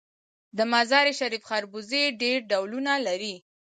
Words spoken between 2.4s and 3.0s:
ډولونه